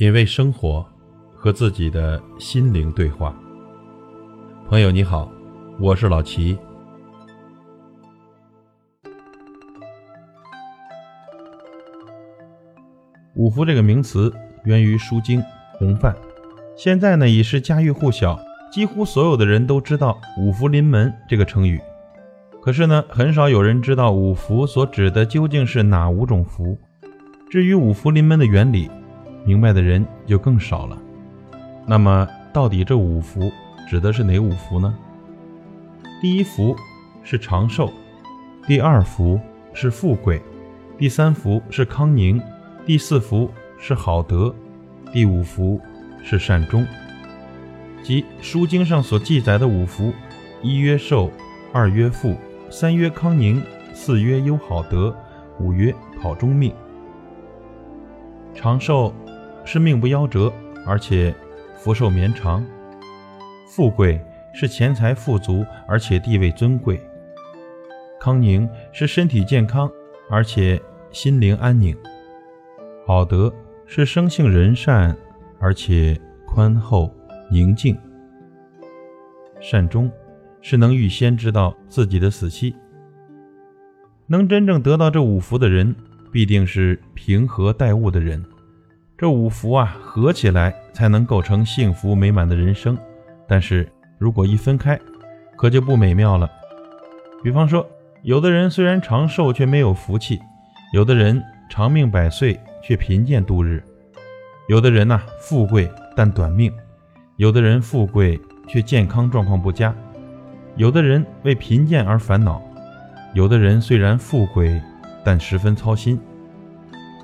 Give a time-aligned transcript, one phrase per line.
[0.00, 0.82] 品味生活，
[1.34, 3.36] 和自己的心灵对话。
[4.66, 5.30] 朋友你好，
[5.78, 6.56] 我是老齐。
[13.34, 14.32] 五福这个名词
[14.64, 15.38] 源于《书经·
[15.78, 16.14] 洪范》，
[16.74, 18.40] 现在呢已是家喻户晓，
[18.72, 21.78] 几乎所有的人都知道“五福临门”这个成语。
[22.62, 26.78] 可是呢，很少有人知道五福所指的究竟是哪五种福。
[27.50, 28.90] 至于五福临门的原理，
[29.44, 30.98] 明白的人就更少了。
[31.86, 33.50] 那么，到底这五福
[33.88, 34.94] 指的是哪五福呢？
[36.20, 36.76] 第一福
[37.22, 37.90] 是长寿，
[38.66, 39.40] 第二福
[39.72, 40.40] 是富贵，
[40.98, 42.40] 第三福是康宁，
[42.84, 44.54] 第四福是好德，
[45.12, 45.80] 第五福
[46.22, 46.86] 是善终。
[48.02, 50.12] 即《书经》上所记载的五福：
[50.62, 51.30] 一曰寿，
[51.72, 52.36] 二曰富，
[52.68, 53.62] 三曰康宁，
[53.94, 55.16] 四曰优好德，
[55.58, 56.72] 五曰好终命。
[58.54, 59.12] 长寿。
[59.64, 60.52] 是命不夭折，
[60.86, 61.34] 而且
[61.76, 62.62] 福寿绵长；
[63.68, 64.20] 富贵
[64.52, 66.96] 是钱财富足，而且地位尊贵；
[68.18, 69.90] 康宁是身体健康，
[70.28, 71.94] 而且心灵安宁；
[73.06, 73.52] 好德
[73.86, 75.16] 是生性仁善，
[75.58, 77.14] 而且宽厚
[77.50, 77.94] 宁静；
[79.60, 80.10] 善终
[80.60, 82.74] 是能预先知道自己的死期。
[84.26, 85.94] 能真正得到这五福的人，
[86.32, 88.44] 必定是平和待物的人。
[89.20, 92.96] 这五福啊，合起来才能构成幸福美满的人生。
[93.46, 94.98] 但是如果一分开，
[95.58, 96.50] 可就不美妙了。
[97.44, 97.86] 比方说，
[98.22, 100.38] 有的人虽然长寿，却没有福气；
[100.94, 103.78] 有的人长命百岁，却贫贱度日；
[104.70, 106.72] 有的人呐，富贵但短命；
[107.36, 109.92] 有的人富贵却健康状况不佳；
[110.76, 112.58] 有的人为贫贱而烦恼；
[113.34, 114.80] 有的人虽然富贵，
[115.22, 116.18] 但十分操心。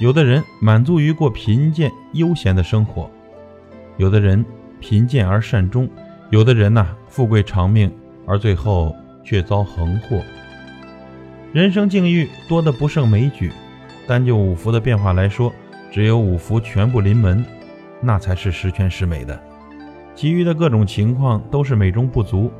[0.00, 3.10] 有的人满足于过贫贱悠闲的生活，
[3.98, 4.42] 有的人
[4.80, 5.86] 贫贱而善终，
[6.30, 7.92] 有的人呐富贵长命
[8.26, 10.22] 而最后却遭横祸。
[11.52, 13.52] 人生境遇多得不胜枚举，
[14.06, 15.52] 单就五福的变化来说，
[15.92, 17.44] 只有五福全部临门，
[18.00, 19.38] 那才是十全十美的，
[20.14, 22.50] 其余的各种情况都是美中不足，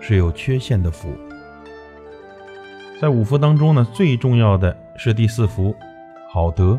[0.00, 1.12] 是有缺陷的福。
[3.02, 5.76] 在五福当中呢，最重要的是第四福。
[6.28, 6.78] 好德，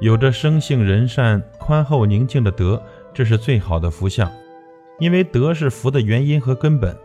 [0.00, 2.82] 有着生性仁善、宽厚宁静的德，
[3.12, 4.30] 这是最好的福相。
[4.98, 6.96] 因为德是福的原因和根本，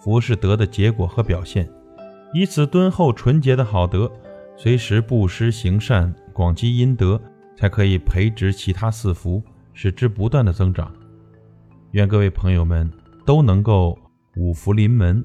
[0.00, 1.68] 福是德的结果和表现。
[2.32, 4.10] 以此敦厚纯洁的好德，
[4.56, 7.20] 随时布施行善，广积阴德，
[7.56, 9.42] 才可以培植其他四福，
[9.74, 10.92] 使之不断的增长。
[11.90, 12.90] 愿各位朋友们
[13.26, 13.98] 都能够
[14.36, 15.22] 五福临门，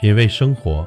[0.00, 0.86] 品味生活。